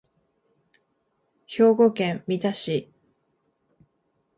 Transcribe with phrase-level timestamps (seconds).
[1.45, 2.91] 兵庫県三田市